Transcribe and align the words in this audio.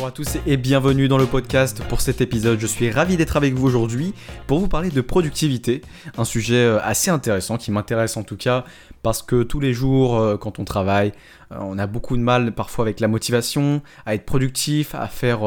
Bonjour 0.00 0.08
à 0.08 0.12
tous 0.12 0.38
et 0.46 0.56
bienvenue 0.56 1.08
dans 1.08 1.18
le 1.18 1.26
podcast 1.26 1.82
pour 1.90 2.00
cet 2.00 2.22
épisode. 2.22 2.58
Je 2.58 2.66
suis 2.66 2.90
ravi 2.90 3.18
d'être 3.18 3.36
avec 3.36 3.52
vous 3.52 3.66
aujourd'hui 3.66 4.14
pour 4.46 4.58
vous 4.58 4.66
parler 4.66 4.88
de 4.88 5.02
productivité, 5.02 5.82
un 6.16 6.24
sujet 6.24 6.64
euh, 6.64 6.80
assez 6.80 7.10
intéressant 7.10 7.58
qui 7.58 7.70
m'intéresse 7.70 8.16
en 8.16 8.22
tout 8.22 8.38
cas 8.38 8.64
parce 9.02 9.20
que 9.20 9.42
tous 9.42 9.60
les 9.60 9.74
jours 9.74 10.16
euh, 10.16 10.38
quand 10.38 10.58
on 10.58 10.64
travaille, 10.64 11.12
euh, 11.52 11.56
on 11.60 11.76
a 11.76 11.86
beaucoup 11.86 12.16
de 12.16 12.22
mal 12.22 12.54
parfois 12.54 12.86
avec 12.86 12.98
la 12.98 13.08
motivation, 13.08 13.82
à 14.06 14.14
être 14.14 14.24
productif, 14.24 14.94
à 14.94 15.06
faire 15.06 15.40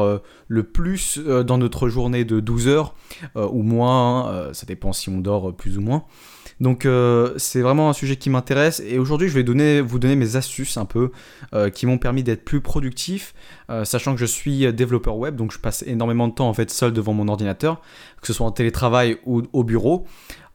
le 0.46 0.62
plus 0.62 1.18
dans 1.18 1.58
notre 1.58 1.88
journée 1.88 2.24
de 2.24 2.38
12 2.38 2.68
heures 2.68 2.94
ou 3.34 3.64
moins, 3.64 4.28
hein, 4.28 4.52
ça 4.52 4.66
dépend 4.66 4.92
si 4.92 5.08
on 5.08 5.18
dort 5.18 5.52
plus 5.52 5.78
ou 5.78 5.80
moins. 5.80 6.04
Donc 6.60 6.86
euh, 6.86 7.34
c'est 7.36 7.60
vraiment 7.60 7.90
un 7.90 7.92
sujet 7.92 8.16
qui 8.16 8.30
m'intéresse 8.30 8.80
et 8.86 8.98
aujourd'hui 8.98 9.28
je 9.28 9.38
vais 9.38 9.80
vous 9.80 9.98
donner 9.98 10.16
mes 10.16 10.36
astuces 10.36 10.76
un 10.76 10.84
peu 10.84 11.10
euh, 11.52 11.70
qui 11.70 11.86
m'ont 11.86 11.98
permis 11.98 12.22
d'être 12.22 12.44
plus 12.44 12.60
productif, 12.60 13.34
euh, 13.70 13.84
sachant 13.84 14.14
que 14.14 14.20
je 14.20 14.26
suis 14.26 14.72
développeur 14.72 15.16
web, 15.16 15.36
donc 15.36 15.52
je 15.52 15.58
passe 15.58 15.82
énormément 15.86 16.28
de 16.28 16.34
temps 16.34 16.48
en 16.48 16.54
fait 16.54 16.70
seul 16.70 16.92
devant 16.92 17.12
mon 17.12 17.28
ordinateur, 17.28 17.80
que 18.20 18.26
ce 18.26 18.32
soit 18.32 18.46
en 18.46 18.52
télétravail 18.52 19.18
ou 19.26 19.42
au 19.52 19.64
bureau. 19.64 20.06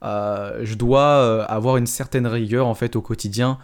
je 0.01 0.73
dois 0.75 1.43
avoir 1.45 1.77
une 1.77 1.87
certaine 1.87 2.27
rigueur 2.27 2.67
en 2.67 2.75
fait 2.75 2.95
au 2.95 3.01
quotidien 3.01 3.57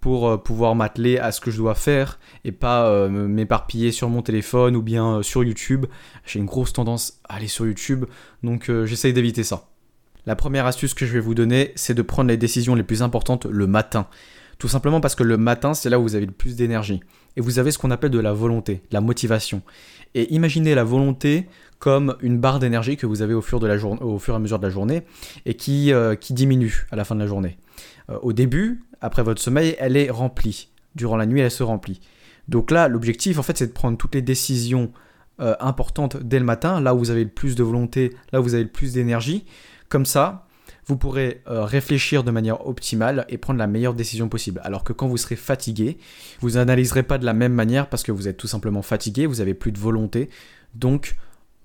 pour 0.00 0.40
pouvoir 0.44 0.76
m'atteler 0.76 1.18
à 1.18 1.32
ce 1.32 1.40
que 1.40 1.50
je 1.50 1.56
dois 1.56 1.74
faire 1.74 2.20
et 2.44 2.52
pas 2.52 3.08
m'éparpiller 3.08 3.90
sur 3.90 4.08
mon 4.08 4.22
téléphone 4.22 4.76
ou 4.76 4.82
bien 4.82 5.22
sur 5.22 5.42
YouTube. 5.42 5.86
J'ai 6.24 6.38
une 6.38 6.46
grosse 6.46 6.72
tendance 6.72 7.20
à 7.28 7.36
aller 7.36 7.48
sur 7.48 7.66
YouTube, 7.66 8.04
donc 8.42 8.70
j'essaye 8.84 9.12
d'éviter 9.12 9.42
ça. 9.42 9.67
La 10.28 10.36
première 10.36 10.66
astuce 10.66 10.92
que 10.92 11.06
je 11.06 11.12
vais 11.14 11.20
vous 11.20 11.34
donner, 11.34 11.72
c'est 11.74 11.94
de 11.94 12.02
prendre 12.02 12.28
les 12.28 12.36
décisions 12.36 12.74
les 12.74 12.82
plus 12.82 13.00
importantes 13.02 13.46
le 13.46 13.66
matin. 13.66 14.08
Tout 14.58 14.68
simplement 14.68 15.00
parce 15.00 15.14
que 15.14 15.22
le 15.22 15.38
matin, 15.38 15.72
c'est 15.72 15.88
là 15.88 15.98
où 15.98 16.02
vous 16.02 16.16
avez 16.16 16.26
le 16.26 16.32
plus 16.32 16.54
d'énergie. 16.54 17.00
Et 17.38 17.40
vous 17.40 17.58
avez 17.58 17.70
ce 17.70 17.78
qu'on 17.78 17.90
appelle 17.90 18.10
de 18.10 18.18
la 18.18 18.34
volonté, 18.34 18.82
la 18.90 19.00
motivation. 19.00 19.62
Et 20.14 20.30
imaginez 20.34 20.74
la 20.74 20.84
volonté 20.84 21.46
comme 21.78 22.14
une 22.20 22.36
barre 22.36 22.58
d'énergie 22.58 22.98
que 22.98 23.06
vous 23.06 23.22
avez 23.22 23.32
au 23.32 23.40
fur, 23.40 23.66
et 23.66 23.70
à 23.70 24.38
mesure 24.38 24.58
de 24.58 24.66
la 24.66 24.70
journée 24.70 25.02
et 25.46 25.54
qui, 25.54 25.94
euh, 25.94 26.14
diminue 26.28 26.86
à 26.90 26.96
la 26.96 27.04
fin 27.04 27.14
de 27.14 27.20
la 27.20 27.26
journée. 27.26 27.56
Euh, 28.10 28.18
au 28.20 28.34
début, 28.34 28.82
après 29.00 29.22
votre 29.22 29.40
sommeil, 29.40 29.76
elle 29.78 29.96
est 29.96 30.10
remplie. 30.10 30.68
Durant 30.94 31.16
la 31.16 31.24
nuit, 31.24 31.40
elle 31.40 31.50
se 31.50 31.62
remplit. 31.62 32.02
Donc 32.48 32.70
là, 32.70 32.88
l'objectif, 32.88 33.38
en 33.38 33.42
fait, 33.42 33.56
c'est 33.56 33.68
de 33.68 33.72
prendre 33.72 33.96
toutes 33.96 34.14
les 34.14 34.20
décisions 34.20 34.92
euh, 35.40 35.54
importantes 35.58 36.18
dès 36.22 36.38
le 36.38 36.44
matin, 36.44 36.82
là 36.82 36.94
où 36.94 36.98
vous 36.98 37.10
avez 37.10 37.24
le 37.24 37.30
plus 37.30 37.54
de 37.54 37.62
volonté, 37.62 38.12
là 38.30 38.40
où 38.40 38.42
vous 38.42 38.52
avez 38.52 38.64
le 38.64 38.68
plus 38.68 38.92
d'énergie, 38.92 39.46
comme 39.88 40.06
ça, 40.06 40.48
vous 40.88 40.96
pourrez 40.96 41.42
euh, 41.48 41.64
réfléchir 41.64 42.24
de 42.24 42.30
manière 42.30 42.66
optimale 42.66 43.26
et 43.28 43.36
prendre 43.36 43.58
la 43.58 43.66
meilleure 43.66 43.94
décision 43.94 44.28
possible. 44.28 44.60
Alors 44.64 44.84
que 44.84 44.94
quand 44.94 45.06
vous 45.06 45.18
serez 45.18 45.36
fatigué, 45.36 45.98
vous 46.40 46.52
n'analyserez 46.52 47.02
pas 47.02 47.18
de 47.18 47.26
la 47.26 47.34
même 47.34 47.52
manière 47.52 47.88
parce 47.88 48.02
que 48.02 48.10
vous 48.10 48.26
êtes 48.26 48.38
tout 48.38 48.46
simplement 48.46 48.82
fatigué, 48.82 49.26
vous 49.26 49.42
avez 49.42 49.52
plus 49.52 49.70
de 49.70 49.78
volonté. 49.78 50.30
Donc, 50.74 51.16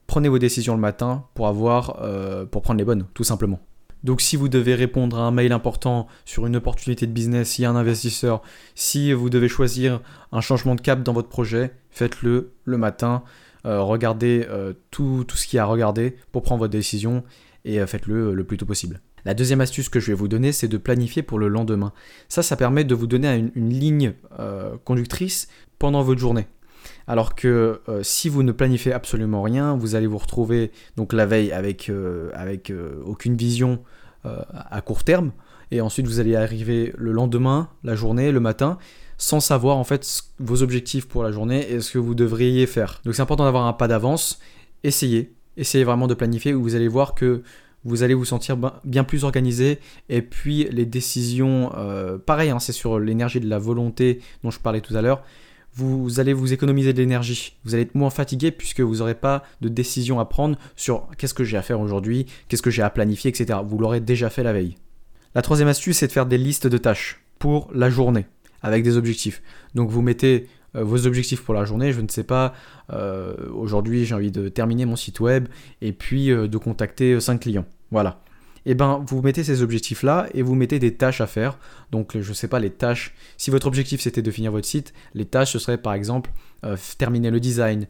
prenez 0.07 0.27
vos 0.27 0.39
décisions 0.39 0.75
le 0.75 0.81
matin 0.81 1.25
pour 1.35 1.47
avoir, 1.47 2.01
euh, 2.01 2.45
pour 2.45 2.61
prendre 2.61 2.77
les 2.77 2.83
bonnes, 2.83 3.05
tout 3.13 3.23
simplement. 3.23 3.61
Donc 4.03 4.19
si 4.19 4.35
vous 4.35 4.49
devez 4.49 4.75
répondre 4.75 5.17
à 5.17 5.21
un 5.21 5.31
mail 5.31 5.53
important 5.53 6.07
sur 6.25 6.45
une 6.45 6.57
opportunité 6.57 7.07
de 7.07 7.13
business, 7.13 7.51
s'il 7.51 7.63
y 7.63 7.65
a 7.65 7.69
un 7.69 7.77
investisseur, 7.77 8.41
si 8.75 9.13
vous 9.13 9.29
devez 9.29 9.47
choisir 9.47 10.01
un 10.33 10.41
changement 10.41 10.75
de 10.75 10.81
cap 10.81 11.01
dans 11.01 11.13
votre 11.13 11.29
projet, 11.29 11.71
faites-le 11.89 12.51
le 12.65 12.77
matin. 12.77 13.23
Euh, 13.65 13.81
regardez 13.81 14.45
tout, 14.91 15.23
tout, 15.25 15.37
ce 15.37 15.47
qu'il 15.47 15.55
y 15.55 15.59
a 15.61 15.63
à 15.63 15.67
regarder 15.67 16.17
pour 16.33 16.41
prendre 16.41 16.59
votre 16.59 16.73
décision 16.73 17.23
et 17.65 17.79
euh, 17.79 17.87
faites-le 17.87 18.29
euh, 18.29 18.33
le 18.33 18.43
plus 18.43 18.57
tôt 18.57 18.65
possible. 18.65 19.01
La 19.25 19.33
deuxième 19.33 19.61
astuce 19.61 19.89
que 19.89 19.99
je 19.99 20.07
vais 20.07 20.13
vous 20.13 20.27
donner, 20.27 20.51
c'est 20.51 20.67
de 20.67 20.77
planifier 20.77 21.23
pour 21.23 21.39
le 21.39 21.47
lendemain. 21.47 21.93
Ça, 22.27 22.43
ça 22.43 22.55
permet 22.55 22.83
de 22.83 22.95
vous 22.95 23.07
donner 23.07 23.51
une, 23.55 23.69
ligne 23.69 24.13
euh, 24.39 24.75
conductrice 24.83 25.47
pendant 25.79 26.03
votre 26.03 26.19
journée. 26.19 26.47
Alors 27.07 27.35
que 27.35 27.81
si 28.01 28.27
vous 28.27 28.43
ne 28.43 28.51
planifiez 28.51 28.91
absolument 28.91 29.41
rien, 29.41 29.75
vous 29.75 29.95
allez 29.95 30.07
vous 30.07 30.17
retrouver 30.17 30.71
donc 30.97 31.13
la 31.13 31.25
veille 31.25 31.53
avec, 31.53 31.89
avec 32.33 32.73
aucune 33.05 33.37
vision 33.37 33.83
à 34.23 34.81
court 34.81 35.05
terme, 35.05 35.31
et 35.71 35.79
ensuite 35.79 36.07
vous 36.07 36.19
allez 36.19 36.35
arriver 36.35 36.93
le 36.97 37.13
lendemain, 37.13 37.69
la 37.85 37.95
journée, 37.95 38.33
le 38.33 38.41
matin, 38.41 38.77
sans 39.17 39.39
savoir 39.39 39.77
en 39.77 39.85
fait 39.85 40.05
vos 40.39 40.61
objectifs 40.61 41.07
pour 41.07 41.23
la 41.23 41.31
journée 41.31 41.71
et 41.71 41.79
ce 41.79 41.91
que 41.91 41.99
vous 41.99 42.15
devriez 42.15 42.67
faire. 42.67 43.01
Donc 43.05 43.15
c'est 43.15 43.21
important 43.21 43.45
d'avoir 43.45 43.65
un 43.65 43.73
pas 43.73 43.87
d'avance. 43.87 44.39
Essayez, 44.83 45.33
essayez 45.57 45.83
vraiment 45.83 46.07
de 46.07 46.13
planifier, 46.13 46.53
vous 46.53 46.75
allez 46.75 46.87
voir 46.87 47.15
que 47.15 47.43
vous 47.85 48.03
allez 48.03 48.13
vous 48.13 48.25
sentir 48.25 48.57
bien 48.83 49.03
plus 49.03 49.23
organisé. 49.23 49.79
Et 50.09 50.21
puis 50.21 50.67
les 50.71 50.85
décisions, 50.85 51.71
euh, 51.77 52.17
pareil, 52.17 52.49
hein, 52.49 52.59
c'est 52.59 52.71
sur 52.71 52.99
l'énergie 52.99 53.39
de 53.39 53.49
la 53.49 53.59
volonté 53.59 54.21
dont 54.43 54.51
je 54.51 54.59
parlais 54.59 54.81
tout 54.81 54.95
à 54.95 55.01
l'heure. 55.01 55.23
Vous 55.75 56.19
allez 56.19 56.33
vous 56.33 56.53
économiser 56.53 56.93
de 56.93 56.99
l'énergie. 56.99 57.57
Vous 57.65 57.73
allez 57.73 57.83
être 57.83 57.95
moins 57.95 58.11
fatigué 58.11 58.51
puisque 58.51 58.81
vous 58.81 58.97
n'aurez 58.97 59.15
pas 59.15 59.43
de 59.61 59.69
décision 59.69 60.19
à 60.19 60.25
prendre 60.25 60.57
sur 60.75 61.07
qu'est-ce 61.17 61.33
que 61.33 61.43
j'ai 61.43 61.57
à 61.57 61.63
faire 61.63 61.79
aujourd'hui, 61.79 62.27
qu'est-ce 62.47 62.61
que 62.61 62.69
j'ai 62.69 62.83
à 62.83 62.89
planifier, 62.89 63.29
etc. 63.29 63.59
Vous 63.65 63.79
l'aurez 63.79 63.99
déjà 63.99 64.29
fait 64.29 64.43
la 64.43 64.53
veille. 64.53 64.75
La 65.35 65.41
troisième 65.41 65.67
astuce, 65.67 65.97
c'est 65.97 66.07
de 66.07 66.11
faire 66.11 66.27
des 66.27 66.37
listes 66.37 66.67
de 66.67 66.77
tâches 66.77 67.23
pour 67.39 67.69
la 67.73 67.89
journée 67.89 68.27
avec 68.61 68.83
des 68.83 68.97
objectifs. 68.97 69.41
Donc 69.73 69.89
vous 69.89 70.03
mettez 70.03 70.47
vos 70.75 71.05
objectifs 71.05 71.43
pour 71.43 71.53
la 71.53 71.65
journée. 71.65 71.93
Je 71.93 72.01
ne 72.01 72.07
sais 72.07 72.23
pas, 72.23 72.53
euh, 72.91 73.35
aujourd'hui 73.53 74.05
j'ai 74.05 74.15
envie 74.15 74.31
de 74.31 74.49
terminer 74.49 74.85
mon 74.85 74.95
site 74.95 75.19
web 75.19 75.47
et 75.81 75.93
puis 75.93 76.31
euh, 76.31 76.47
de 76.47 76.57
contacter 76.57 77.19
5 77.19 77.39
clients. 77.39 77.65
Voilà. 77.91 78.19
Et 78.65 78.71
eh 78.71 78.75
ben 78.75 79.03
vous 79.05 79.21
mettez 79.21 79.43
ces 79.43 79.61
objectifs 79.61 80.03
là 80.03 80.27
et 80.33 80.41
vous 80.41 80.55
mettez 80.55 80.79
des 80.79 80.95
tâches 80.95 81.19
à 81.19 81.27
faire. 81.27 81.57
Donc 81.91 82.17
je 82.19 82.29
ne 82.29 82.33
sais 82.33 82.47
pas 82.47 82.59
les 82.59 82.69
tâches. 82.69 83.13
Si 83.37 83.51
votre 83.51 83.67
objectif 83.67 83.99
c'était 83.99 84.21
de 84.21 84.31
finir 84.31 84.53
votre 84.53 84.67
site, 84.67 84.93
les 85.13 85.25
tâches 85.25 85.51
ce 85.51 85.59
serait 85.59 85.77
par 85.77 85.93
exemple 85.93 86.31
terminer 86.97 87.29
le 87.29 87.41
design, 87.41 87.87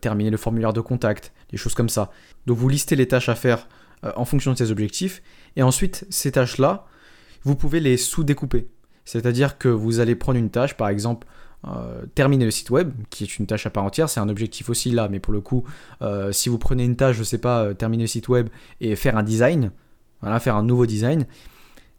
terminer 0.00 0.30
le 0.30 0.36
formulaire 0.36 0.72
de 0.72 0.80
contact, 0.80 1.32
des 1.50 1.56
choses 1.56 1.74
comme 1.74 1.88
ça. 1.88 2.12
Donc 2.46 2.56
vous 2.56 2.68
listez 2.68 2.94
les 2.94 3.08
tâches 3.08 3.28
à 3.28 3.34
faire 3.34 3.66
en 4.14 4.24
fonction 4.24 4.52
de 4.52 4.58
ces 4.58 4.70
objectifs 4.70 5.24
et 5.56 5.64
ensuite 5.64 6.06
ces 6.08 6.30
tâches 6.30 6.58
là, 6.58 6.86
vous 7.42 7.56
pouvez 7.56 7.80
les 7.80 7.96
sous-découper. 7.96 8.68
C'est-à-dire 9.04 9.56
que 9.58 9.68
vous 9.68 10.00
allez 10.00 10.14
prendre 10.14 10.38
une 10.38 10.50
tâche, 10.50 10.74
par 10.74 10.88
exemple, 10.90 11.26
euh, 11.66 12.04
terminer 12.14 12.44
le 12.44 12.52
site 12.52 12.70
web, 12.70 12.92
qui 13.10 13.24
est 13.24 13.38
une 13.38 13.46
tâche 13.46 13.66
à 13.66 13.70
part 13.70 13.82
entière, 13.82 14.08
c'est 14.08 14.20
un 14.20 14.28
objectif 14.28 14.70
aussi 14.70 14.92
là, 14.92 15.08
mais 15.08 15.18
pour 15.18 15.32
le 15.32 15.40
coup, 15.40 15.64
euh, 16.02 16.30
si 16.30 16.48
vous 16.48 16.58
prenez 16.58 16.84
une 16.84 16.94
tâche, 16.94 17.16
je 17.16 17.24
sais 17.24 17.38
pas, 17.38 17.64
euh, 17.64 17.74
terminer 17.74 18.04
le 18.04 18.08
site 18.08 18.28
web 18.28 18.48
et 18.80 18.94
faire 18.94 19.16
un 19.16 19.24
design, 19.24 19.72
voilà, 20.22 20.38
faire 20.38 20.54
un 20.54 20.62
nouveau 20.62 20.86
design, 20.86 21.26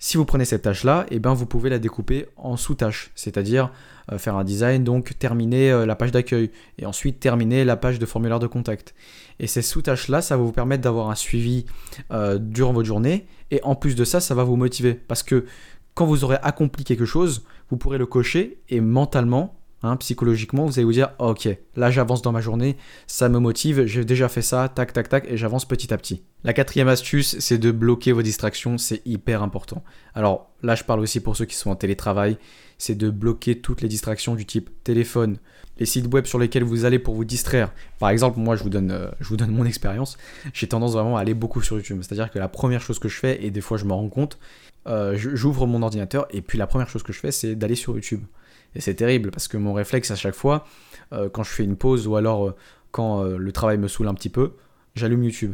si 0.02 0.16
vous 0.16 0.24
prenez 0.24 0.46
cette 0.46 0.62
tâche-là, 0.62 1.06
et 1.12 1.16
eh 1.16 1.20
ben 1.20 1.34
vous 1.34 1.46
pouvez 1.46 1.70
la 1.70 1.78
découper 1.78 2.28
en 2.38 2.56
sous-tâches, 2.56 3.12
c'est-à-dire 3.16 3.70
faire 4.18 4.38
un 4.38 4.46
design, 4.46 4.86
donc 4.86 5.20
terminer 5.20 5.86
la 5.86 5.94
page 5.97 6.14
d'accueil, 6.14 6.52
et 6.78 6.86
ensuite 6.86 7.20
terminer 7.20 7.66
la 7.66 7.76
page 7.76 8.00
de 8.00 8.06
formulaire 8.06 8.40
de 8.40 8.47
contact. 8.47 8.96
Et 9.40 9.47
ces 9.47 9.62
sous-tâches-là, 9.62 10.22
ça 10.22 10.38
va 10.38 10.44
vous 10.44 10.53
permettre 10.53 10.84
d'avoir 10.84 11.09
un 11.09 11.16
suivi 11.16 11.66
durant 12.40 12.72
votre 12.72 12.88
journée, 12.88 13.28
et 13.52 13.59
en 13.64 13.76
plus 13.76 13.96
de 13.96 14.06
ça, 14.06 14.22
ça 14.22 14.34
va 14.36 14.46
vous 14.46 14.56
motiver, 14.56 14.94
parce 14.94 15.22
que 15.22 15.46
quand 15.94 16.06
vous 16.06 16.24
aurez 16.24 16.38
accompli 16.42 16.84
quelque 16.84 17.06
chose, 17.06 17.44
vous 17.70 17.78
pourrez 17.78 17.98
le 17.98 18.06
cocher 18.06 18.60
et 18.70 18.82
mentalement, 18.82 19.60
hein, 19.84 19.98
psychologiquement, 19.98 20.66
vous 20.66 20.74
allez 20.80 20.86
vous 20.86 20.94
dire 20.94 21.12
ok, 21.20 21.50
là 21.76 21.92
j'avance 21.92 22.22
dans 22.22 22.32
ma 22.32 22.42
journée, 22.42 22.78
ça 23.08 23.30
me 23.30 23.40
motive, 23.40 23.86
j'ai 23.86 24.06
déjà 24.06 24.30
fait 24.30 24.42
ça, 24.42 24.70
tac 24.70 24.94
tac 24.94 25.10
tac, 25.10 25.26
et 25.28 25.38
j'avance 25.38 25.66
petit 25.66 25.94
à 25.94 25.98
petit. 25.98 26.24
La 26.44 26.54
quatrième 26.54 26.88
astuce, 26.88 27.38
c'est 27.40 27.58
de 27.58 27.72
bloquer 27.72 28.12
vos 28.12 28.22
distractions, 28.22 28.78
c'est 28.78 29.02
hyper 29.06 29.44
important. 29.44 29.84
Alors 30.14 30.50
là, 30.64 30.76
je 30.76 30.84
parle 30.84 31.02
aussi 31.02 31.20
pour 31.20 31.36
ceux 31.36 31.46
qui 31.46 31.56
sont 31.56 31.70
en 31.70 31.76
télétravail, 31.76 32.38
c'est 32.78 32.96
de 32.96 33.10
bloquer 33.10 33.60
toutes 33.60 33.82
les 33.82 33.90
distractions 33.90 34.36
du 34.36 34.46
type 34.46 34.70
téléphone, 34.84 35.38
les 35.80 35.86
sites 35.86 36.14
web 36.14 36.26
sur 36.26 36.40
lesquels 36.40 36.64
vous 36.64 36.86
allez 36.86 37.00
pour 37.00 37.16
vous 37.16 37.26
distraire. 37.26 37.74
Par 38.00 38.10
exemple, 38.10 38.40
moi, 38.40 38.56
je 38.56 38.64
vous 38.64 38.70
donne, 38.70 38.92
euh, 38.92 39.10
je 39.20 39.28
vous 39.30 39.38
donne 39.38 39.52
mon 39.52 39.66
expérience. 39.74 40.18
J'ai 40.53 40.68
tendance 40.68 40.94
vraiment 40.94 41.18
à 41.18 41.22
aller 41.22 41.34
beaucoup 41.34 41.62
sur 41.62 41.78
YouTube. 41.78 42.00
C'est-à-dire 42.02 42.32
que 42.32 42.40
la 42.40 42.47
première 42.47 42.82
chose 42.82 43.00
que 43.00 43.09
je 43.09 43.18
fais, 43.18 43.44
et 43.44 43.52
des 43.52 43.62
fois 43.62 43.78
je 43.78 43.85
me 43.85 43.94
rends 43.94 44.09
compte, 44.09 44.40
euh, 44.87 45.16
j'ouvre 45.16 45.67
mon 45.67 45.81
ordinateur 45.81 46.28
et 46.31 46.41
puis 46.41 46.58
la 46.58 46.67
première 46.67 46.90
chose 46.90 47.03
que 47.03 47.14
je 47.14 47.20
fais, 47.20 47.31
c'est 47.31 47.55
d'aller 47.55 47.76
sur 47.76 47.93
YouTube. 47.93 48.23
Et 48.76 48.81
c'est 48.81 48.96
terrible 48.96 49.31
parce 49.31 49.47
que 49.47 49.58
mon 49.58 49.73
réflexe 49.73 50.11
à 50.11 50.16
chaque 50.16 50.35
fois, 50.35 50.66
euh, 51.14 51.29
quand 51.29 51.43
je 51.43 51.52
fais 51.52 51.64
une 51.64 51.76
pause 51.76 52.08
ou 52.08 52.16
alors 52.16 52.53
quand 52.91 53.23
le 53.23 53.52
travail 53.52 53.78
me 53.78 53.87
saoule 53.87 54.08
un 54.08 54.14
petit 54.16 54.29
peu, 54.29 54.53
j'allume 54.96 55.23
YouTube. 55.23 55.53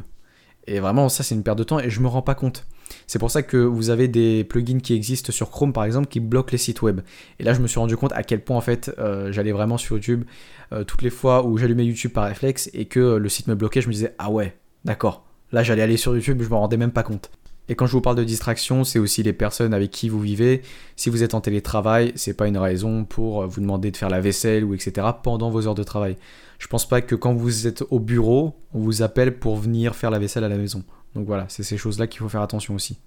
Et 0.68 0.80
vraiment, 0.80 1.10
ça, 1.10 1.24
c'est 1.24 1.36
une 1.36 1.44
perte 1.44 1.58
de 1.58 1.64
temps 1.64 1.80
et 1.80 1.90
je 1.90 2.00
me 2.00 2.08
rends 2.08 2.22
pas 2.22 2.36
compte. 2.36 2.66
C'est 3.08 3.20
pour 3.20 3.32
ça 3.32 3.44
que 3.44 3.58
vous 3.58 3.90
avez 3.90 4.08
des 4.08 4.44
plugins 4.44 4.80
qui 4.80 4.94
existent 4.94 5.32
sur 5.32 5.50
Chrome 5.50 5.74
par 5.74 5.86
exemple 5.86 6.08
qui 6.08 6.20
bloquent 6.20 6.52
les 6.52 6.58
sites 6.58 6.82
web. 6.82 7.02
Et 7.40 7.44
là 7.44 7.54
je 7.54 7.60
me 7.60 7.68
suis 7.68 7.80
rendu 7.80 7.98
compte 7.98 8.14
à 8.14 8.24
quel 8.24 8.44
point 8.44 8.58
en 8.58 8.62
fait 8.62 8.92
euh, 9.00 9.32
j'allais 9.32 9.52
vraiment 9.52 9.78
sur 9.78 9.96
YouTube 9.96 10.24
euh, 10.72 10.84
toutes 10.84 11.02
les 11.02 11.10
fois 11.10 11.46
où 11.46 11.58
j'allumais 11.58 11.86
YouTube 11.86 12.12
par 12.12 12.26
réflexe 12.26 12.70
et 12.74 12.86
que 12.86 13.16
le 13.16 13.30
site 13.30 13.48
me 13.48 13.56
bloquait, 13.56 13.82
je 13.82 13.88
me 13.88 13.94
disais 13.94 14.14
ah 14.20 14.30
ouais, 14.30 14.56
d'accord. 14.86 15.26
Là 15.52 15.64
j'allais 15.64 15.82
aller 15.82 15.98
sur 15.98 16.14
YouTube, 16.14 16.42
je 16.42 16.50
me 16.50 16.56
rendais 16.56 16.78
même 16.78 16.92
pas 16.92 17.04
compte. 17.04 17.32
Et 17.68 17.76
quand 17.76 17.88
je 17.88 17.94
vous 17.94 18.02
parle 18.02 18.16
de 18.16 18.24
distraction, 18.24 18.84
c'est 18.84 19.00
aussi 19.00 19.24
les 19.24 19.34
personnes 19.34 19.74
avec 19.74 19.92
qui 19.92 20.10
vous 20.10 20.20
vivez. 20.20 20.62
Si 20.96 21.10
vous 21.10 21.24
êtes 21.24 21.34
en 21.34 21.42
télétravail, 21.42 22.12
c'est 22.16 22.36
pas 22.36 22.48
une 22.48 22.58
raison 22.58 23.06
pour 23.06 23.46
vous 23.48 23.62
demander 23.62 23.92
de 23.92 23.98
faire 23.98 24.10
la 24.10 24.22
vaisselle 24.22 24.64
ou 24.64 24.74
etc. 24.74 25.08
pendant 25.24 25.50
vos 25.50 25.68
heures 25.68 25.76
de 25.76 25.84
travail. 25.84 26.16
Je 26.60 26.68
pense 26.68 26.88
pas 26.88 27.02
que 27.02 27.16
quand 27.16 27.34
vous 27.34 27.68
êtes 27.68 27.84
au 27.90 28.00
bureau, 28.00 28.56
on 28.74 28.80
vous 28.80 29.02
appelle 29.02 29.40
pour 29.40 29.58
venir 29.58 29.96
faire 29.96 30.12
la 30.12 30.20
vaisselle 30.20 30.44
à 30.44 30.50
la 30.50 30.58
maison. 30.58 30.84
Donc 31.16 31.26
voilà, 31.26 31.46
c'est 31.50 31.64
ces 31.64 31.78
choses-là 31.78 32.08
qu'il 32.08 32.20
faut 32.20 32.30
faire 32.30 32.42
attention 32.42 32.76
aussi. 32.76 33.00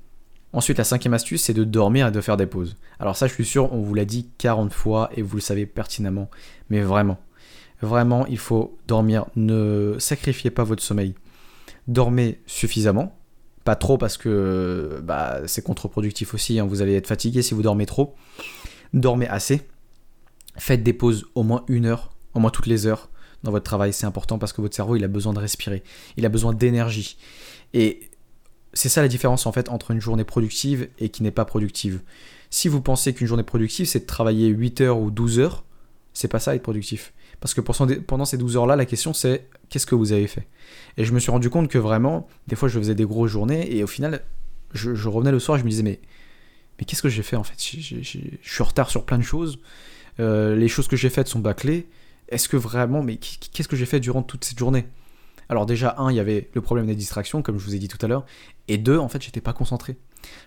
Ensuite, 0.53 0.79
la 0.79 0.85
cinquième 0.85 1.15
astuce, 1.15 1.43
c'est 1.43 1.55
de 1.55 1.65
dormir 1.65 2.09
et 2.09 2.11
de 2.11 2.21
faire 2.21 2.39
des 2.39 2.47
pauses. 2.47 2.77
Alors 2.99 3.17
ça, 3.17 3.27
je 3.27 3.35
suis 3.35 3.45
sûr, 3.45 3.73
on 3.73 3.83
vous 3.83 3.95
l'a 3.95 4.07
dit 4.07 4.31
40 4.39 4.73
fois 4.73 5.11
et 5.15 5.23
vous 5.23 5.37
le 5.37 5.43
savez 5.43 5.67
pertinemment, 5.67 6.31
mais 6.71 6.81
vraiment. 6.81 7.19
Vraiment, 7.83 8.27
il 8.27 8.39
faut 8.39 8.77
dormir. 8.87 9.27
Ne 9.37 9.97
sacrifiez 9.99 10.51
pas 10.51 10.65
votre 10.65 10.83
sommeil. 10.83 11.15
Dormez 11.87 12.41
suffisamment. 12.47 13.18
Pas 13.69 13.76
trop 13.76 13.99
parce 13.99 14.17
que 14.17 14.99
bah, 15.05 15.41
c'est 15.44 15.61
contre-productif 15.61 16.32
aussi. 16.32 16.59
Hein. 16.59 16.65
Vous 16.65 16.81
allez 16.81 16.94
être 16.94 17.06
fatigué 17.06 17.43
si 17.43 17.53
vous 17.53 17.61
dormez 17.61 17.85
trop. 17.85 18.15
Dormez 18.94 19.29
assez. 19.29 19.61
Faites 20.56 20.82
des 20.82 20.94
pauses 20.94 21.26
au 21.35 21.43
moins 21.43 21.67
une 21.69 21.85
heure, 21.85 22.17
au 22.32 22.41
moins 22.41 22.49
toutes 22.49 22.65
les 22.65 22.87
heures 22.87 23.11
dans 23.43 23.50
votre 23.50 23.67
travail. 23.67 23.93
C'est 23.93 24.06
important 24.06 24.38
parce 24.38 24.55
que 24.55 24.62
votre 24.62 24.75
cerveau, 24.75 24.97
il 24.97 25.05
a 25.05 25.06
besoin 25.06 25.35
de 25.35 25.38
respirer. 25.38 25.82
Il 26.17 26.25
a 26.25 26.31
besoin 26.31 26.55
d'énergie. 26.55 27.19
Et 27.75 28.09
c'est 28.73 28.88
ça 28.88 29.03
la 29.03 29.09
différence 29.09 29.44
en 29.44 29.53
fait 29.53 29.69
entre 29.69 29.91
une 29.91 30.00
journée 30.00 30.25
productive 30.25 30.88
et 30.99 31.11
qui 31.11 31.23
n'est 31.23 31.31
pas 31.31 31.44
productive. 31.44 32.00
Si 32.49 32.69
vous 32.69 32.81
pensez 32.81 33.12
qu'une 33.12 33.26
journée 33.26 33.43
productive, 33.43 33.85
c'est 33.85 34.00
de 34.00 34.06
travailler 34.06 34.47
8 34.47 34.81
heures 34.81 34.99
ou 34.99 35.11
12 35.11 35.41
heures, 35.41 35.67
c'est 36.14 36.29
pas 36.29 36.38
ça 36.38 36.55
être 36.55 36.62
productif. 36.62 37.12
Parce 37.40 37.55
que 37.55 37.61
pendant 37.61 38.25
ces 38.25 38.37
12 38.37 38.56
heures-là, 38.56 38.76
la 38.76 38.87
question 38.87 39.12
c'est 39.12 39.46
qu'est-ce 39.69 39.87
que 39.87 39.94
vous 39.94 40.12
avez 40.12 40.26
fait? 40.26 40.46
Et 40.96 41.05
je 41.05 41.12
me 41.12 41.20
suis 41.20 41.31
rendu 41.31 41.50
compte 41.50 41.69
que 41.69 41.79
vraiment, 41.79 42.26
des 42.49 42.56
fois 42.56 42.69
je 42.69 42.79
faisais 42.79 42.94
des 42.94 43.05
grosses 43.05 43.31
journées 43.31 43.75
et 43.75 43.85
au 43.85 43.87
final, 43.87 44.23
je, 44.73 45.08
revenais 45.08 45.31
le 45.31 45.38
soir 45.38 45.56
et 45.56 45.61
je 45.61 45.64
me 45.64 45.70
disais 45.70 45.82
mais, 45.82 46.00
qu'est-ce 46.85 47.02
que 47.02 47.08
j'ai 47.08 47.23
fait 47.23 47.37
en 47.37 47.44
fait? 47.44 47.56
Je 47.61 48.02
suis 48.02 48.62
en 48.62 48.64
retard 48.64 48.90
sur 48.90 49.05
plein 49.05 49.19
de 49.19 49.23
choses. 49.23 49.61
Euh, 50.20 50.56
les 50.56 50.69
choses 50.69 50.88
que 50.88 50.96
j'ai 50.96 51.11
faites 51.11 51.29
sont 51.29 51.38
bâclées. 51.38 51.87
Est-ce 52.29 52.49
que 52.49 52.56
vraiment, 52.56 53.02
mais 53.02 53.17
qu'est-ce 53.17 53.69
que 53.69 53.76
j'ai 53.76 53.87
fait 53.87 54.00
durant 54.00 54.23
toute 54.23 54.44
cette 54.44 54.58
journée? 54.58 54.87
Alors 55.49 55.64
déjà, 55.64 55.94
un, 55.99 56.11
il 56.11 56.17
y 56.17 56.20
avait 56.20 56.50
le 56.52 56.61
problème 56.61 56.87
des 56.87 56.94
distractions, 56.94 57.40
comme 57.40 57.58
je 57.58 57.64
vous 57.64 57.75
ai 57.75 57.79
dit 57.79 57.88
tout 57.88 58.05
à 58.05 58.08
l'heure, 58.08 58.26
et 58.69 58.76
deux, 58.76 58.99
en 58.99 59.08
fait, 59.08 59.23
j'étais 59.23 59.40
pas 59.40 59.55
concentré. 59.55 59.96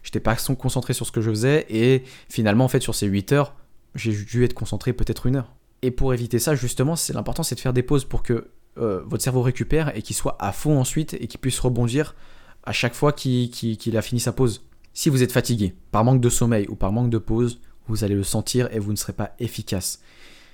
J'étais 0.03 0.19
pas 0.19 0.35
concentré 0.35 0.93
sur 0.93 1.07
ce 1.07 1.11
que 1.11 1.21
je 1.21 1.29
faisais, 1.31 1.65
et 1.69 2.03
finalement, 2.29 2.65
en 2.65 2.67
fait, 2.67 2.81
sur 2.81 2.93
ces 2.93 3.07
8 3.07 3.31
heures, 3.31 3.55
j'ai 3.95 4.13
dû 4.13 4.43
être 4.43 4.53
concentré 4.53 4.93
peut-être 4.93 5.25
une 5.25 5.38
heure. 5.38 5.51
Et 5.81 5.92
pour 5.92 6.13
éviter 6.13 6.39
ça, 6.39 6.56
justement, 6.56 6.95
c'est 6.95 7.13
l'important, 7.13 7.44
c'est 7.44 7.56
de 7.56 7.60
faire 7.60 7.74
des 7.74 7.83
pauses 7.83 8.06
pour 8.06 8.24
que 8.24 8.50
euh, 8.78 9.01
votre 9.06 9.24
cerveau 9.24 9.42
récupère 9.42 9.95
et 9.98 10.01
qu'il 10.01 10.16
soit 10.16 10.38
à 10.39 10.51
fond 10.51 10.80
ensuite 10.80 11.16
et 11.16 11.28
qu'il 11.28 11.39
puisse 11.39 11.60
rebondir 11.60 12.16
à 12.63 12.72
chaque 12.72 12.94
fois 12.94 13.12
qu'il 13.12 13.98
a 13.98 14.01
fini 14.01 14.19
sa 14.19 14.31
pause. 14.31 14.63
Si 14.94 15.10
vous 15.10 15.24
êtes 15.24 15.31
fatigué 15.31 15.74
par 15.92 16.04
manque 16.04 16.22
de 16.22 16.30
sommeil 16.30 16.68
ou 16.69 16.75
par 16.75 16.92
manque 16.92 17.10
de 17.10 17.18
pause, 17.18 17.60
vous 17.88 18.04
allez 18.04 18.16
le 18.16 18.24
sentir 18.24 18.69
et 18.72 18.80
vous 18.80 18.92
ne 18.92 18.98
serez 18.98 19.13
pas 19.13 19.31
efficace. 19.39 20.01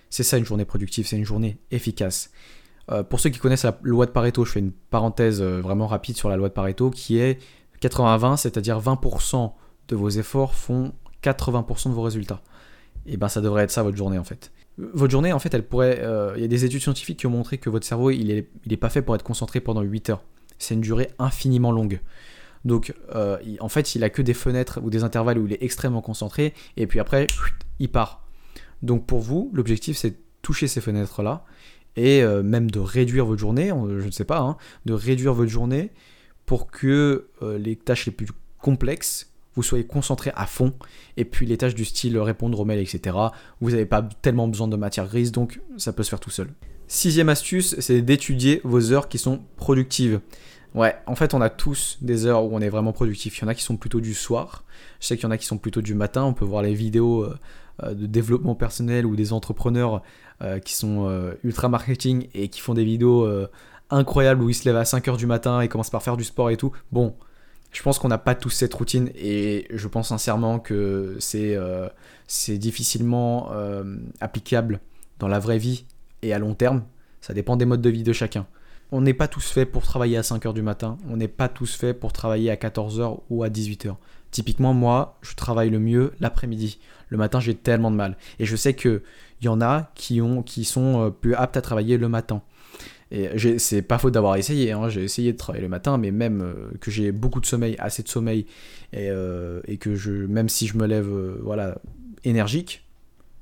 C'est 0.09 0.23
ça 0.23 0.37
une 0.37 0.45
journée 0.45 0.65
productive, 0.65 1.05
c'est 1.05 1.17
une 1.17 1.25
journée 1.25 1.57
efficace. 1.71 2.31
Euh, 2.89 3.03
pour 3.03 3.19
ceux 3.19 3.29
qui 3.29 3.39
connaissent 3.39 3.63
la 3.63 3.77
loi 3.83 4.05
de 4.05 4.11
Pareto, 4.11 4.45
je 4.45 4.51
fais 4.51 4.59
une 4.59 4.71
parenthèse 4.71 5.41
euh, 5.41 5.59
vraiment 5.59 5.87
rapide 5.87 6.15
sur 6.15 6.29
la 6.29 6.37
loi 6.37 6.47
de 6.47 6.53
Pareto 6.53 6.89
qui 6.89 7.19
est 7.19 7.39
80-20, 7.81 8.37
c'est-à-dire 8.37 8.79
20% 8.79 9.51
de 9.89 9.95
vos 9.95 10.09
efforts 10.09 10.55
font 10.55 10.93
80% 11.23 11.89
de 11.89 11.93
vos 11.93 12.01
résultats. 12.01 12.41
Et 13.05 13.17
ben 13.17 13.27
ça 13.27 13.41
devrait 13.41 13.63
être 13.63 13.71
ça 13.71 13.83
votre 13.83 13.97
journée 13.97 14.17
en 14.17 14.23
fait. 14.23 14.51
Votre 14.77 15.11
journée 15.11 15.33
en 15.33 15.39
fait 15.39 15.53
elle 15.53 15.65
pourrait... 15.65 15.99
Euh, 16.01 16.33
il 16.35 16.41
y 16.41 16.45
a 16.45 16.47
des 16.47 16.65
études 16.65 16.81
scientifiques 16.81 17.19
qui 17.19 17.27
ont 17.27 17.31
montré 17.31 17.57
que 17.57 17.69
votre 17.69 17.85
cerveau 17.85 18.11
il 18.11 18.31
est, 18.31 18.49
il 18.65 18.73
est 18.73 18.77
pas 18.77 18.89
fait 18.89 19.01
pour 19.01 19.15
être 19.15 19.23
concentré 19.23 19.59
pendant 19.59 19.81
8 19.81 20.09
heures. 20.11 20.23
C'est 20.59 20.73
une 20.73 20.81
durée 20.81 21.09
infiniment 21.19 21.71
longue. 21.71 21.99
Donc 22.65 22.93
en 23.59 23.69
fait 23.69 23.95
il 23.95 24.03
a 24.03 24.09
que 24.09 24.21
des 24.21 24.33
fenêtres 24.33 24.79
ou 24.83 24.89
des 24.89 25.03
intervalles 25.03 25.37
où 25.37 25.45
il 25.45 25.53
est 25.53 25.63
extrêmement 25.63 26.01
concentré 26.01 26.53
et 26.75 26.87
puis 26.87 26.99
après 26.99 27.27
il 27.79 27.89
part. 27.89 28.27
Donc 28.81 29.05
pour 29.05 29.19
vous 29.19 29.51
l'objectif 29.53 29.97
c'est 29.97 30.11
de 30.11 30.17
toucher 30.41 30.67
ces 30.67 30.81
fenêtres 30.81 31.23
là 31.23 31.45
et 31.97 32.21
euh, 32.23 32.43
même 32.43 32.71
de 32.71 32.79
réduire 32.79 33.25
votre 33.25 33.41
journée, 33.41 33.69
je 33.69 34.05
ne 34.05 34.11
sais 34.11 34.23
pas, 34.23 34.39
hein, 34.39 34.55
de 34.85 34.93
réduire 34.93 35.33
votre 35.33 35.51
journée 35.51 35.91
pour 36.45 36.67
que 36.67 37.27
euh, 37.41 37.57
les 37.57 37.75
tâches 37.75 38.05
les 38.05 38.11
plus 38.11 38.27
complexes, 38.59 39.33
vous 39.57 39.63
soyez 39.63 39.85
concentré 39.85 40.31
à 40.35 40.45
fond, 40.45 40.73
et 41.17 41.25
puis 41.25 41.45
les 41.45 41.57
tâches 41.57 41.75
du 41.75 41.83
style 41.83 42.17
répondre 42.17 42.57
aux 42.59 42.65
mails, 42.65 42.79
etc., 42.79 43.17
vous 43.59 43.71
n'avez 43.71 43.85
pas 43.85 44.07
tellement 44.21 44.47
besoin 44.47 44.69
de 44.69 44.77
matière 44.77 45.07
grise, 45.07 45.33
donc 45.33 45.59
ça 45.75 45.91
peut 45.91 46.03
se 46.03 46.09
faire 46.09 46.21
tout 46.21 46.29
seul. 46.29 46.49
Sixième 46.87 47.27
astuce, 47.27 47.75
c'est 47.79 48.01
d'étudier 48.01 48.61
vos 48.63 48.93
heures 48.93 49.09
qui 49.09 49.17
sont 49.17 49.41
productives. 49.57 50.21
Ouais, 50.73 50.95
en 51.05 51.15
fait, 51.15 51.33
on 51.33 51.41
a 51.41 51.49
tous 51.49 51.97
des 52.01 52.25
heures 52.25 52.45
où 52.45 52.55
on 52.55 52.61
est 52.61 52.69
vraiment 52.69 52.93
productif. 52.93 53.37
Il 53.37 53.41
y 53.41 53.45
en 53.45 53.47
a 53.49 53.55
qui 53.55 53.63
sont 53.63 53.75
plutôt 53.75 53.99
du 53.99 54.13
soir. 54.13 54.63
Je 55.01 55.07
sais 55.07 55.17
qu'il 55.17 55.23
y 55.23 55.27
en 55.27 55.31
a 55.31 55.37
qui 55.37 55.45
sont 55.45 55.57
plutôt 55.57 55.81
du 55.81 55.95
matin. 55.95 56.23
On 56.23 56.33
peut 56.33 56.45
voir 56.45 56.61
les 56.61 56.73
vidéos 56.73 57.23
euh, 57.23 57.93
de 57.93 58.05
développement 58.05 58.55
personnel 58.55 59.05
ou 59.05 59.15
des 59.15 59.33
entrepreneurs 59.33 60.01
euh, 60.43 60.59
qui 60.59 60.75
sont 60.75 61.07
euh, 61.09 61.33
ultra 61.43 61.67
marketing 61.67 62.27
et 62.35 62.47
qui 62.49 62.61
font 62.61 62.75
des 62.75 62.83
vidéos 62.83 63.25
euh, 63.25 63.49
incroyables 63.89 64.43
où 64.43 64.49
ils 64.49 64.53
se 64.53 64.65
lèvent 64.65 64.77
à 64.77 64.83
5h 64.83 65.17
du 65.17 65.25
matin 65.25 65.61
et 65.61 65.67
commencent 65.67 65.89
par 65.89 66.03
faire 66.03 66.15
du 66.15 66.23
sport 66.23 66.51
et 66.51 66.57
tout. 66.57 66.71
Bon, 66.91 67.15
je 67.71 67.83
pense 67.83 67.99
qu'on 67.99 68.07
n'a 68.07 68.17
pas 68.17 68.35
tous 68.35 68.49
cette 68.49 68.73
routine 68.73 69.09
et 69.15 69.67
je 69.71 69.87
pense 69.87 70.09
sincèrement 70.09 70.59
que 70.59 71.17
c'est 71.19 71.57
c'est 72.27 72.57
difficilement 72.57 73.51
applicable 74.19 74.79
dans 75.19 75.27
la 75.27 75.39
vraie 75.39 75.57
vie 75.57 75.85
et 76.21 76.33
à 76.33 76.39
long 76.39 76.55
terme. 76.55 76.83
Ça 77.21 77.33
dépend 77.33 77.57
des 77.57 77.65
modes 77.65 77.81
de 77.81 77.89
vie 77.89 78.03
de 78.03 78.13
chacun. 78.13 78.47
On 78.91 79.01
n'est 79.01 79.13
pas 79.13 79.27
tous 79.27 79.51
faits 79.51 79.69
pour 79.69 79.83
travailler 79.83 80.17
à 80.17 80.21
5h 80.21 80.53
du 80.53 80.61
matin, 80.61 80.97
on 81.09 81.17
n'est 81.17 81.27
pas 81.27 81.49
tous 81.49 81.75
faits 81.75 81.99
pour 81.99 82.13
travailler 82.13 82.49
à 82.49 82.55
14h 82.55 83.19
ou 83.29 83.43
à 83.43 83.49
18h. 83.49 83.95
Typiquement, 84.31 84.73
moi, 84.73 85.17
je 85.21 85.35
travaille 85.35 85.69
le 85.69 85.79
mieux 85.79 86.13
l'après-midi. 86.19 86.79
Le 87.09 87.17
matin, 87.17 87.39
j'ai 87.39 87.55
tellement 87.55 87.91
de 87.91 87.95
mal. 87.95 88.17
Et 88.39 88.45
je 88.45 88.55
sais 88.55 88.75
qu'il 88.75 89.01
y 89.41 89.47
en 89.47 89.61
a 89.61 89.91
qui, 89.95 90.21
ont, 90.21 90.41
qui 90.41 90.63
sont 90.63 91.05
euh, 91.05 91.09
plus 91.09 91.35
aptes 91.35 91.57
à 91.57 91.61
travailler 91.61 91.97
le 91.97 92.07
matin. 92.09 92.41
Et 93.11 93.57
c'est 93.57 93.81
pas 93.81 93.97
faute 93.97 94.13
d'avoir 94.13 94.35
essayé, 94.35 94.71
hein. 94.73 94.89
j'ai 94.89 95.03
essayé 95.03 95.31
de 95.31 95.37
travailler 95.37 95.63
le 95.63 95.69
matin, 95.69 95.97
mais 95.97 96.11
même 96.11 96.41
euh, 96.41 96.71
que 96.81 96.91
j'ai 96.91 97.13
beaucoup 97.13 97.39
de 97.39 97.45
sommeil, 97.45 97.75
assez 97.79 98.03
de 98.03 98.09
sommeil, 98.09 98.45
et, 98.91 99.09
euh, 99.09 99.61
que 99.79 100.25
même 100.25 100.49
si 100.49 100.67
je 100.67 100.77
me 100.77 100.85
lève 100.85 101.09
voilà, 101.41 101.77
énergique, 102.25 102.83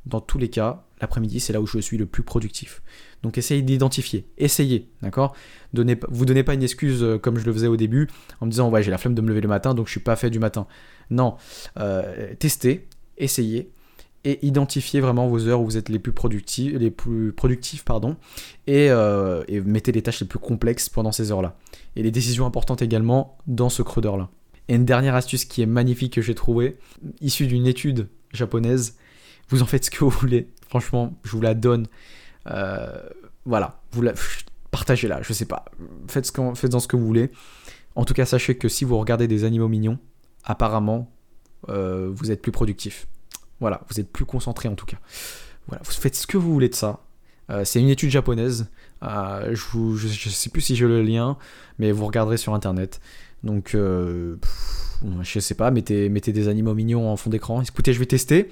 dans 0.05 0.21
tous 0.21 0.37
les 0.37 0.49
cas, 0.49 0.83
l'après-midi, 1.01 1.39
c'est 1.39 1.53
là 1.53 1.61
où 1.61 1.67
je 1.67 1.79
suis 1.79 1.97
le 1.97 2.05
plus 2.05 2.23
productif. 2.23 2.81
Donc 3.23 3.37
essayez 3.37 3.61
d'identifier, 3.61 4.27
essayez, 4.37 4.87
d'accord? 5.01 5.35
Vous 5.73 6.25
donnez 6.25 6.43
pas 6.43 6.53
une 6.53 6.63
excuse 6.63 7.03
euh, 7.03 7.17
comme 7.17 7.37
je 7.39 7.45
le 7.45 7.53
faisais 7.53 7.67
au 7.67 7.75
début 7.75 8.07
en 8.39 8.45
me 8.45 8.51
disant 8.51 8.69
ouais 8.69 8.83
j'ai 8.83 8.91
la 8.91 8.99
flemme 8.99 9.15
de 9.15 9.21
me 9.21 9.27
lever 9.27 9.41
le 9.41 9.47
matin 9.47 9.73
donc 9.73 9.87
je 9.87 9.91
suis 9.91 9.99
pas 9.99 10.15
fait 10.15 10.29
du 10.29 10.39
matin. 10.39 10.67
Non, 11.09 11.35
euh, 11.79 12.33
testez, 12.37 12.87
essayez 13.17 13.71
et 14.25 14.43
identifiez 14.45 14.99
vraiment 14.99 15.27
vos 15.27 15.47
heures 15.47 15.61
où 15.61 15.65
vous 15.65 15.77
êtes 15.77 15.87
les 15.87 15.99
plus 15.99 16.11
productifs, 16.11 16.73
les 16.73 16.91
plus 16.91 17.31
productifs 17.31 17.85
pardon, 17.85 18.17
et, 18.65 18.89
euh, 18.89 19.43
et 19.47 19.61
mettez 19.61 19.91
les 19.91 20.01
tâches 20.01 20.19
les 20.19 20.27
plus 20.27 20.39
complexes 20.39 20.89
pendant 20.89 21.11
ces 21.11 21.31
heures-là. 21.31 21.57
Et 21.95 22.03
les 22.03 22.11
décisions 22.11 22.45
importantes 22.45 22.81
également 22.81 23.37
dans 23.45 23.69
ce 23.69 23.83
creux 23.83 24.01
d'heure-là. 24.01 24.29
Et 24.67 24.75
une 24.75 24.85
dernière 24.85 25.13
astuce 25.13 25.45
qui 25.45 25.61
est 25.61 25.67
magnifique 25.67 26.13
que 26.13 26.21
j'ai 26.21 26.33
trouvée, 26.33 26.77
issue 27.21 27.45
d'une 27.45 27.67
étude 27.67 28.07
japonaise, 28.33 28.97
vous 29.49 29.61
en 29.61 29.65
faites 29.65 29.85
ce 29.85 29.91
que 29.91 30.03
vous 30.03 30.09
voulez. 30.09 30.49
Franchement, 30.67 31.15
je 31.23 31.31
vous 31.31 31.41
la 31.41 31.53
donne. 31.53 31.85
Euh, 32.47 32.97
voilà, 33.45 33.79
vous 33.91 34.01
la, 34.01 34.13
partagez-la, 34.71 35.21
je 35.21 35.33
sais 35.33 35.45
pas. 35.45 35.65
Faites, 36.07 36.25
ce 36.25 36.31
faites 36.55 36.79
ce 36.79 36.87
que 36.87 36.95
vous 36.95 37.05
voulez. 37.05 37.29
En 37.93 38.05
tout 38.05 38.15
cas, 38.15 38.25
sachez 38.25 38.57
que 38.57 38.67
si 38.67 38.85
vous 38.85 38.97
regardez 38.97 39.27
des 39.27 39.43
animaux 39.43 39.67
mignons, 39.67 39.99
apparemment, 40.43 41.11
euh, 41.69 42.09
vous 42.11 42.31
êtes 42.31 42.41
plus 42.41 42.51
productif. 42.51 43.07
Voilà, 43.59 43.81
vous 43.89 43.99
êtes 43.99 44.11
plus 44.11 44.25
concentré 44.25 44.69
en 44.69 44.75
tout 44.75 44.85
cas. 44.85 44.97
Voilà, 45.67 45.81
vous 45.83 45.91
faites 45.91 46.15
ce 46.15 46.27
que 46.27 46.37
vous 46.37 46.51
voulez 46.53 46.69
de 46.69 46.75
ça. 46.75 46.99
Euh, 47.49 47.63
c'est 47.63 47.79
une 47.79 47.89
étude 47.89 48.09
japonaise. 48.09 48.69
je, 49.01 49.77
ne 49.77 50.31
sais 50.31 50.49
plus 50.49 50.61
si 50.61 50.75
j'ai 50.75 50.87
le 50.87 51.01
lien, 51.01 51.37
mais 51.79 51.91
vous 51.91 52.05
regarderez 52.05 52.37
sur 52.37 52.53
internet. 52.53 53.01
Donc, 53.43 53.75
je 55.21 55.39
sais 55.39 55.55
pas, 55.55 55.71
mettez, 55.71 56.09
des 56.09 56.47
animaux 56.47 56.73
mignons 56.73 57.09
en 57.09 57.17
fond 57.17 57.29
d'écran. 57.29 57.61
Écoutez, 57.61 57.93
je 57.93 57.99
vais 57.99 58.05
tester. 58.05 58.49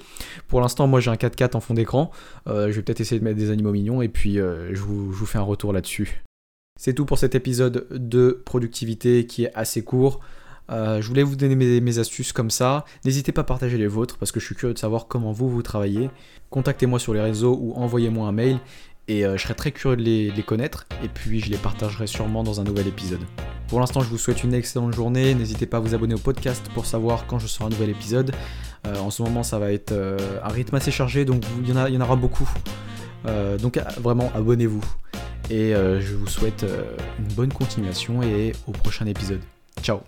Pour 0.48 0.60
l'instant, 0.60 0.86
moi 0.86 1.00
j'ai 1.00 1.10
un 1.10 1.14
4x4 1.14 1.56
en 1.56 1.60
fond 1.60 1.74
d'écran. 1.74 2.10
Euh, 2.46 2.68
je 2.68 2.76
vais 2.76 2.82
peut-être 2.82 3.00
essayer 3.00 3.18
de 3.18 3.24
mettre 3.24 3.38
des 3.38 3.50
animaux 3.50 3.72
mignons 3.72 4.02
et 4.02 4.08
puis 4.08 4.38
euh, 4.38 4.74
je, 4.74 4.80
vous, 4.80 5.26
fais 5.26 5.38
un 5.38 5.42
retour 5.42 5.72
là-dessus. 5.72 6.22
C'est 6.78 6.94
tout 6.94 7.04
pour 7.04 7.18
cet 7.18 7.34
épisode 7.34 7.86
de 7.90 8.42
productivité 8.44 9.26
qui 9.26 9.44
est 9.44 9.54
assez 9.54 9.82
court. 9.84 10.20
Euh, 10.70 11.00
je 11.02 11.08
voulais 11.08 11.22
vous 11.22 11.36
donner 11.36 11.80
mes, 11.80 11.98
astuces 11.98 12.32
comme 12.32 12.50
ça. 12.50 12.84
N'hésitez 13.04 13.32
pas 13.32 13.42
à 13.42 13.44
partager 13.44 13.78
les 13.78 13.86
vôtres 13.86 14.16
parce 14.18 14.32
que 14.32 14.40
je 14.40 14.46
suis 14.46 14.54
curieux 14.54 14.74
de 14.74 14.78
savoir 14.78 15.06
comment 15.06 15.32
vous 15.32 15.48
vous 15.48 15.62
travaillez. 15.62 16.10
Contactez-moi 16.50 16.98
sur 16.98 17.14
les 17.14 17.20
réseaux 17.20 17.58
ou 17.60 17.74
envoyez-moi 17.74 18.26
un 18.28 18.32
mail 18.32 18.58
et 19.06 19.22
je 19.22 19.36
serais 19.36 19.54
très 19.54 19.70
curieux 19.70 19.96
de 19.96 20.02
les, 20.02 20.42
connaître 20.42 20.86
et 21.02 21.08
puis 21.08 21.40
je 21.40 21.50
les 21.50 21.58
partagerai 21.58 22.06
sûrement 22.06 22.42
dans 22.42 22.60
un 22.60 22.64
nouvel 22.64 22.86
épisode. 22.86 23.20
Pour 23.68 23.80
l'instant, 23.80 24.00
je 24.00 24.08
vous 24.08 24.18
souhaite 24.18 24.44
une 24.44 24.54
excellente 24.54 24.94
journée. 24.94 25.34
N'hésitez 25.34 25.66
pas 25.66 25.78
à 25.78 25.80
vous 25.80 25.94
abonner 25.94 26.14
au 26.14 26.18
podcast 26.18 26.62
pour 26.74 26.86
savoir 26.86 27.26
quand 27.26 27.38
je 27.38 27.46
sors 27.46 27.66
un 27.66 27.70
nouvel 27.70 27.90
épisode. 27.90 28.32
Euh, 28.86 28.96
en 28.98 29.10
ce 29.10 29.22
moment, 29.22 29.42
ça 29.42 29.58
va 29.58 29.72
être 29.72 29.92
euh, 29.92 30.18
un 30.42 30.48
rythme 30.48 30.76
assez 30.76 30.90
chargé, 30.90 31.24
donc 31.24 31.42
il 31.62 31.68
y, 31.68 31.72
en, 31.72 32.00
aura 32.00 32.16
beaucoup. 32.16 32.48
Euh, 33.26 33.56
donc 33.58 33.80
vraiment, 33.98 34.30
abonnez-vous. 34.34 34.84
Et 35.50 35.72
je 35.74 36.14
vous 36.14 36.26
souhaite 36.26 36.64
une 37.18 37.34
bonne 37.34 37.52
continuation 37.52 38.22
et 38.22 38.52
au 38.66 38.72
prochain 38.72 39.04
épisode. 39.04 39.40
Ciao 39.84 40.00